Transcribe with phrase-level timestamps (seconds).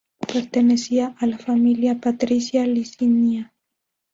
[0.33, 3.53] Pertenecía a la familia patricia Licinia.